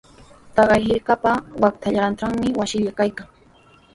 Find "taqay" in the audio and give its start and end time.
0.55-0.81